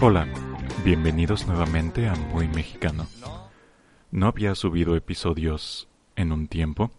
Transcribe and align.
Hola, 0.00 0.26
bienvenidos 0.84 1.46
nuevamente 1.46 2.08
a 2.08 2.14
Muy 2.14 2.48
Mexicano. 2.48 3.06
No 4.10 4.28
había 4.28 4.54
subido 4.54 4.96
episodios 4.96 5.88
en 6.14 6.32
un 6.32 6.48
tiempo, 6.48 6.90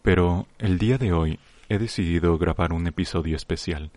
pero 0.00 0.46
el 0.58 0.78
día 0.78 0.96
de 0.96 1.12
hoy 1.12 1.38
he 1.68 1.78
decidido 1.78 2.38
grabar 2.38 2.72
un 2.72 2.86
episodio 2.86 3.36
especial, 3.36 3.90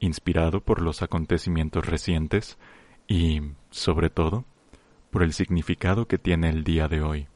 inspirado 0.00 0.60
por 0.60 0.80
los 0.80 1.02
acontecimientos 1.02 1.84
recientes 1.84 2.56
y, 3.08 3.42
sobre 3.70 4.10
todo, 4.10 4.44
por 5.10 5.22
el 5.22 5.32
significado 5.32 6.06
que 6.06 6.18
tiene 6.18 6.48
el 6.50 6.64
día 6.64 6.88
de 6.88 7.02
hoy. 7.02 7.28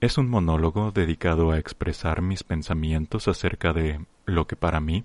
Es 0.00 0.18
un 0.18 0.28
monólogo 0.28 0.92
dedicado 0.92 1.50
a 1.50 1.58
expresar 1.58 2.22
mis 2.22 2.42
pensamientos 2.42 3.28
acerca 3.28 3.72
de 3.72 4.04
lo 4.24 4.46
que 4.46 4.56
para 4.56 4.80
mí 4.80 5.04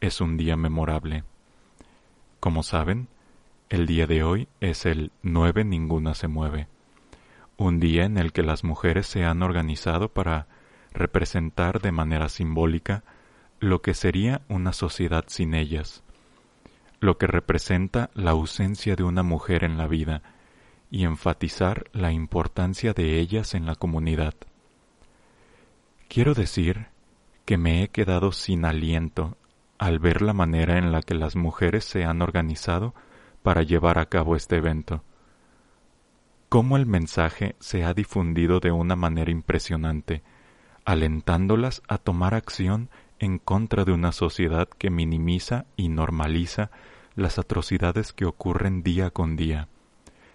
es 0.00 0.20
un 0.20 0.36
día 0.36 0.56
memorable. 0.56 1.24
Como 2.40 2.62
saben, 2.62 3.08
el 3.68 3.86
día 3.86 4.06
de 4.06 4.22
hoy 4.22 4.48
es 4.60 4.86
el 4.86 5.12
9 5.22 5.64
Ninguna 5.64 6.14
se 6.14 6.28
mueve, 6.28 6.68
un 7.58 7.80
día 7.80 8.04
en 8.04 8.16
el 8.16 8.32
que 8.32 8.42
las 8.42 8.64
mujeres 8.64 9.06
se 9.06 9.24
han 9.24 9.42
organizado 9.42 10.08
para 10.08 10.46
representar 10.92 11.80
de 11.82 11.92
manera 11.92 12.28
simbólica 12.28 13.02
lo 13.60 13.82
que 13.82 13.92
sería 13.92 14.42
una 14.48 14.72
sociedad 14.72 15.24
sin 15.26 15.52
ellas, 15.52 16.02
lo 17.00 17.18
que 17.18 17.26
representa 17.26 18.10
la 18.14 18.32
ausencia 18.32 18.96
de 18.96 19.04
una 19.04 19.22
mujer 19.22 19.64
en 19.64 19.78
la 19.78 19.86
vida 19.86 20.22
y 20.90 21.04
enfatizar 21.04 21.84
la 21.92 22.12
importancia 22.12 22.92
de 22.92 23.18
ellas 23.18 23.54
en 23.54 23.66
la 23.66 23.74
comunidad. 23.74 24.34
Quiero 26.08 26.34
decir 26.34 26.86
que 27.44 27.58
me 27.58 27.82
he 27.82 27.88
quedado 27.88 28.32
sin 28.32 28.64
aliento 28.64 29.36
al 29.78 29.98
ver 29.98 30.22
la 30.22 30.32
manera 30.32 30.78
en 30.78 30.90
la 30.90 31.02
que 31.02 31.14
las 31.14 31.36
mujeres 31.36 31.84
se 31.84 32.04
han 32.04 32.20
organizado 32.20 32.94
para 33.42 33.62
llevar 33.62 33.98
a 33.98 34.06
cabo 34.06 34.34
este 34.34 34.56
evento. 34.56 35.02
Cómo 36.48 36.76
el 36.76 36.86
mensaje 36.86 37.54
se 37.60 37.84
ha 37.84 37.94
difundido 37.94 38.58
de 38.58 38.72
una 38.72 38.96
manera 38.96 39.30
impresionante, 39.30 40.22
alentándolas 40.84 41.82
a 41.88 41.98
tomar 41.98 42.34
acción 42.34 42.88
en 43.18 43.38
contra 43.38 43.84
de 43.84 43.92
una 43.92 44.12
sociedad 44.12 44.68
que 44.68 44.90
minimiza 44.90 45.66
y 45.76 45.88
normaliza 45.88 46.70
las 47.14 47.38
atrocidades 47.38 48.12
que 48.12 48.26
ocurren 48.26 48.82
día 48.82 49.10
con 49.10 49.36
día, 49.36 49.68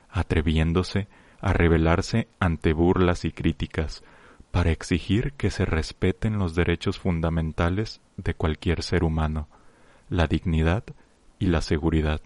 atreviéndose 0.09 1.07
a 1.39 1.53
rebelarse 1.53 2.27
ante 2.39 2.73
burlas 2.73 3.25
y 3.25 3.31
críticas, 3.31 4.03
para 4.51 4.71
exigir 4.71 5.33
que 5.33 5.49
se 5.49 5.66
respeten 5.66 6.38
los 6.38 6.55
derechos 6.55 6.99
fundamentales 6.99 8.01
de 8.17 8.33
cualquier 8.33 8.83
ser 8.83 9.03
humano, 9.03 9.47
la 10.09 10.27
dignidad 10.27 10.83
y 11.39 11.47
la 11.47 11.61
seguridad 11.61 12.21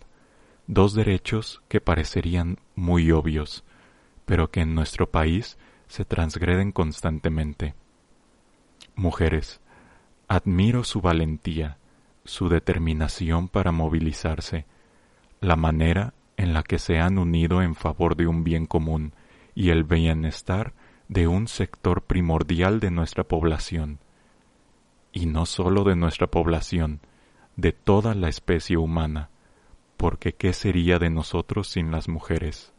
dos 0.67 0.93
derechos 0.93 1.61
que 1.69 1.79
parecerían 1.79 2.59
muy 2.75 3.11
obvios, 3.11 3.63
pero 4.25 4.51
que 4.51 4.61
en 4.61 4.75
nuestro 4.75 5.09
país 5.09 5.57
se 5.87 6.03
transgreden 6.03 6.73
constantemente. 6.73 7.73
Mujeres, 8.95 9.61
admiro 10.27 10.83
su 10.83 11.01
valentía, 11.01 11.77
su 12.25 12.49
determinación 12.49 13.47
para 13.47 13.71
movilizarse, 13.71 14.65
la 15.39 15.55
manera 15.55 16.13
en 16.35 16.53
la 16.53 16.63
que 16.63 16.79
se 16.79 16.99
han 16.99 17.17
unido 17.17 17.61
en 17.61 17.75
favor 17.75 18.15
de 18.15 18.27
un 18.27 18.43
bien 18.43 18.65
común 18.65 19.13
y 19.55 19.69
el 19.69 19.83
bienestar 19.83 20.73
de 21.07 21.27
un 21.27 21.47
sector 21.47 22.03
primordial 22.03 22.79
de 22.79 22.91
nuestra 22.91 23.23
población, 23.23 23.99
y 25.11 25.25
no 25.25 25.45
sólo 25.45 25.83
de 25.83 25.95
nuestra 25.95 26.27
población, 26.27 26.99
de 27.55 27.71
toda 27.71 28.13
la 28.13 28.29
especie 28.29 28.77
humana, 28.77 29.29
porque 29.95 30.33
¿qué 30.33 30.53
sería 30.53 30.99
de 30.99 31.09
nosotros 31.09 31.69
sin 31.69 31.91
las 31.91 32.07
mujeres? 32.07 32.73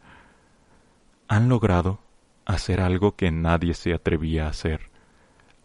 Han 1.27 1.49
logrado 1.49 2.01
hacer 2.45 2.81
algo 2.81 3.17
que 3.17 3.31
nadie 3.33 3.75
se 3.75 3.93
atrevía 3.93 4.47
a 4.47 4.51
hacer, 4.51 4.91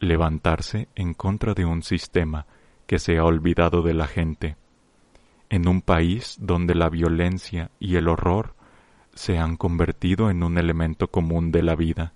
levantarse 0.03 0.87
en 0.95 1.13
contra 1.13 1.53
de 1.53 1.65
un 1.65 1.83
sistema 1.83 2.45
que 2.85 2.99
se 2.99 3.17
ha 3.17 3.23
olvidado 3.23 3.81
de 3.81 3.93
la 3.93 4.07
gente, 4.07 4.57
en 5.49 5.67
un 5.67 5.81
país 5.81 6.37
donde 6.39 6.75
la 6.75 6.89
violencia 6.89 7.71
y 7.79 7.95
el 7.95 8.07
horror 8.07 8.55
se 9.13 9.37
han 9.37 9.57
convertido 9.57 10.29
en 10.29 10.43
un 10.43 10.57
elemento 10.57 11.07
común 11.07 11.51
de 11.51 11.63
la 11.63 11.75
vida. 11.75 12.13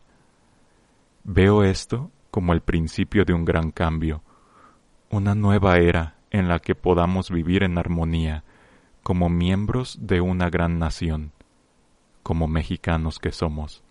Veo 1.24 1.64
esto 1.64 2.12
como 2.32 2.54
el 2.54 2.62
principio 2.62 3.26
de 3.26 3.34
un 3.34 3.46
gran 3.46 3.72
cambio, 3.72 4.22
una 5.10 5.36
nueva 5.36 5.78
era 5.78 6.16
en 6.32 6.48
la 6.48 6.60
que 6.60 6.76
podamos 6.76 7.32
vivir 7.32 7.64
en 7.64 7.78
armonía 7.78 8.44
como 9.04 9.30
miembros 9.30 9.98
de 10.02 10.20
una 10.20 10.50
gran 10.50 10.80
nación, 10.80 11.32
como 12.24 12.48
mexicanos 12.48 13.20
que 13.20 13.32
somos. 13.32 13.84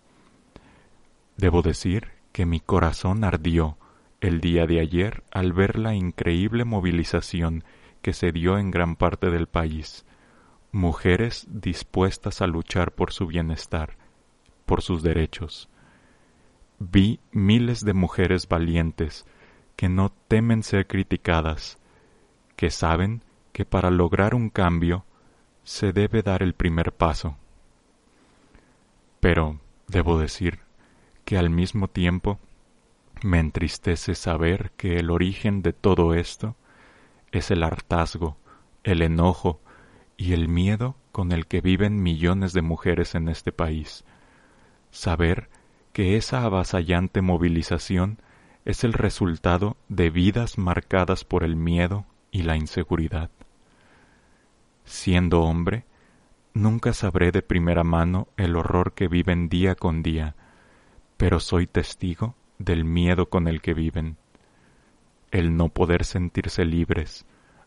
Debo 1.36 1.62
decir 1.62 2.08
que 2.32 2.44
mi 2.44 2.60
corazón 2.60 3.24
ardió 3.24 3.78
el 4.20 4.40
día 4.40 4.66
de 4.66 4.80
ayer 4.80 5.24
al 5.30 5.52
ver 5.52 5.78
la 5.78 5.94
increíble 5.94 6.64
movilización 6.64 7.64
que 8.02 8.12
se 8.12 8.32
dio 8.32 8.58
en 8.58 8.70
gran 8.70 8.96
parte 8.96 9.30
del 9.30 9.46
país, 9.46 10.06
mujeres 10.72 11.46
dispuestas 11.50 12.40
a 12.40 12.46
luchar 12.46 12.92
por 12.92 13.12
su 13.12 13.26
bienestar, 13.26 13.96
por 14.64 14.82
sus 14.82 15.02
derechos. 15.02 15.68
Vi 16.78 17.20
miles 17.32 17.84
de 17.84 17.94
mujeres 17.94 18.48
valientes 18.48 19.26
que 19.76 19.88
no 19.88 20.12
temen 20.28 20.62
ser 20.62 20.86
criticadas, 20.86 21.78
que 22.56 22.70
saben 22.70 23.22
que 23.52 23.64
para 23.64 23.90
lograr 23.90 24.34
un 24.34 24.50
cambio 24.50 25.04
se 25.64 25.92
debe 25.92 26.22
dar 26.22 26.42
el 26.42 26.54
primer 26.54 26.92
paso. 26.92 27.36
Pero 29.20 29.58
debo 29.88 30.18
decir 30.18 30.60
que 31.24 31.38
al 31.38 31.50
mismo 31.50 31.88
tiempo 31.88 32.38
me 33.22 33.38
entristece 33.38 34.14
saber 34.14 34.72
que 34.76 34.98
el 34.98 35.10
origen 35.10 35.62
de 35.62 35.72
todo 35.72 36.14
esto 36.14 36.56
es 37.32 37.50
el 37.50 37.62
hartazgo, 37.62 38.36
el 38.84 39.02
enojo 39.02 39.60
y 40.16 40.32
el 40.32 40.48
miedo 40.48 40.96
con 41.12 41.32
el 41.32 41.46
que 41.46 41.60
viven 41.60 42.02
millones 42.02 42.52
de 42.52 42.62
mujeres 42.62 43.14
en 43.14 43.28
este 43.28 43.52
país. 43.52 44.04
Saber 44.90 45.48
que 45.92 46.16
esa 46.16 46.42
avasallante 46.42 47.22
movilización 47.22 48.20
es 48.64 48.84
el 48.84 48.92
resultado 48.92 49.76
de 49.88 50.10
vidas 50.10 50.58
marcadas 50.58 51.24
por 51.24 51.42
el 51.42 51.56
miedo 51.56 52.04
y 52.30 52.42
la 52.42 52.56
inseguridad. 52.56 53.30
Siendo 54.84 55.42
hombre, 55.42 55.84
nunca 56.52 56.92
sabré 56.92 57.32
de 57.32 57.42
primera 57.42 57.82
mano 57.82 58.28
el 58.36 58.56
horror 58.56 58.92
que 58.92 59.08
viven 59.08 59.48
día 59.48 59.74
con 59.74 60.02
día, 60.02 60.36
pero 61.16 61.40
soy 61.40 61.66
testigo 61.66 62.34
del 62.58 62.84
miedo 62.84 63.28
con 63.28 63.48
el 63.48 63.60
que 63.60 63.74
viven. 63.74 64.16
El 65.30 65.56
no 65.56 65.68
poder 65.68 66.04
sentirse 66.04 66.64
libres, 66.64 67.26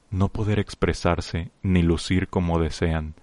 no 0.09 0.29
poder 0.29 0.59
expresarse 0.59 1.51
ni 1.61 1.81
lucir 1.81 2.27
como 2.27 2.59
desean, 2.59 3.15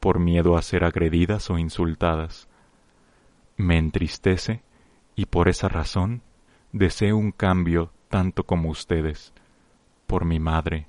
por 0.00 0.18
miedo 0.18 0.56
a 0.56 0.62
ser 0.62 0.84
agredidas 0.84 1.50
o 1.50 1.58
insultadas. 1.58 2.48
Me 3.56 3.76
entristece 3.76 4.62
y 5.14 5.26
por 5.26 5.48
esa 5.48 5.68
razón 5.68 6.22
deseo 6.72 7.16
un 7.16 7.32
cambio 7.32 7.92
tanto 8.08 8.44
como 8.44 8.70
ustedes, 8.70 9.34
por 10.06 10.24
mi 10.24 10.40
madre, 10.40 10.86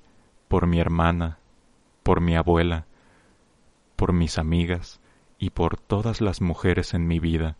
por 0.48 0.68
mi 0.68 0.80
hermana, 0.80 1.40
por 2.04 2.22
mi 2.22 2.36
abuela, 2.36 2.86
por 3.96 4.14
mis 4.14 4.38
amigas 4.38 5.02
y 5.38 5.52
por 5.52 5.78
todas 5.78 6.22
las 6.22 6.42
mujeres 6.42 6.94
en 6.94 7.08
mi 7.08 7.20
vida, 7.20 7.58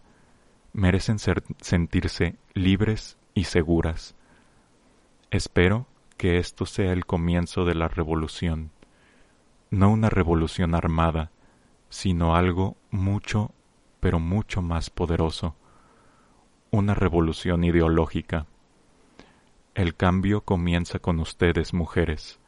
merecen 0.74 1.20
ser, 1.20 1.44
sentirse 1.60 2.36
libres 2.54 3.18
y 3.34 3.46
seguras, 3.46 4.16
Espero 5.32 5.88
que 6.18 6.40
esto 6.40 6.66
sea 6.66 6.92
el 6.92 7.06
comienzo 7.06 7.64
de 7.64 7.74
la 7.74 7.88
revolución, 7.88 8.70
no 9.70 9.90
una 9.90 10.10
revolución 10.10 10.76
armada, 10.76 11.32
sino 11.90 12.36
algo 12.36 12.76
mucho, 12.90 13.52
pero 14.02 14.20
mucho 14.20 14.62
más 14.62 14.90
poderoso, 14.90 15.56
una 16.70 16.96
revolución 16.96 17.64
ideológica. 17.64 18.46
El 19.74 19.96
cambio 19.96 20.42
comienza 20.42 21.00
con 21.00 21.22
ustedes, 21.22 21.74
mujeres, 21.74 22.42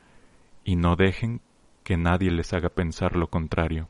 y 0.65 0.75
no 0.75 0.97
dejen 0.97 1.39
que 1.85 1.95
nadie 1.95 2.31
les 2.31 2.51
haga 2.51 2.67
pensar 2.67 3.15
lo 3.15 3.29
contrario. 3.29 3.87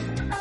Bye. 0.00 0.39